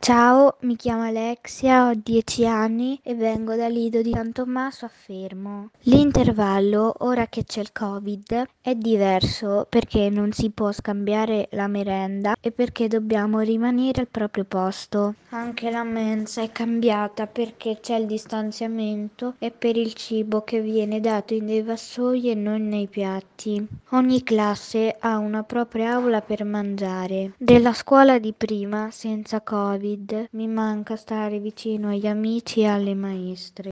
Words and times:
Ciao, 0.00 0.56
mi 0.60 0.76
chiamo 0.76 1.02
Alexia, 1.02 1.88
ho 1.88 1.92
10 1.92 2.46
anni 2.46 2.98
e 3.02 3.14
vengo 3.14 3.56
dal 3.56 3.72
Lido 3.72 4.00
di 4.00 4.12
San 4.12 4.32
Tommaso 4.32 4.84
a 4.84 4.90
Fermo. 4.90 5.70
L'intervallo, 5.82 6.94
ora 7.00 7.26
che 7.26 7.44
c'è 7.44 7.60
il 7.60 7.72
Covid, 7.72 8.46
è 8.62 8.74
diverso 8.76 9.66
perché 9.68 10.08
non 10.08 10.30
si 10.32 10.50
può 10.50 10.70
scambiare 10.70 11.48
la 11.50 11.66
merenda 11.66 12.36
e 12.40 12.52
perché 12.52 12.86
dobbiamo 12.86 13.40
rimanere 13.40 14.00
al 14.00 14.08
proprio 14.08 14.44
posto. 14.44 15.14
Anche 15.30 15.70
la 15.70 15.82
mensa 15.82 16.42
è 16.42 16.50
cambiata 16.52 17.26
perché 17.26 17.78
c'è 17.82 17.96
il 17.96 18.06
distanziamento 18.06 19.34
e 19.38 19.50
per 19.50 19.76
il 19.76 19.92
cibo 19.94 20.42
che 20.42 20.62
viene 20.62 21.00
dato 21.00 21.34
in 21.34 21.44
dei 21.44 21.62
vassoi 21.62 22.30
e 22.30 22.34
non 22.34 22.66
nei 22.66 22.86
piatti. 22.86 23.66
Ogni 23.90 24.22
classe 24.22 24.96
ha 24.98 25.18
una 25.18 25.42
propria 25.42 25.94
aula 25.94 26.22
per 26.22 26.44
mangiare. 26.44 27.32
Della 27.36 27.74
scuola 27.74 28.18
di 28.18 28.32
prima, 28.34 28.88
senza 28.90 29.42
Covid, 29.42 29.87
mi 30.32 30.46
manca 30.48 30.96
stare 30.96 31.38
vicino 31.40 31.88
agli 31.90 32.06
amici 32.06 32.60
e 32.60 32.66
alle 32.66 32.94
maestre. 32.94 33.66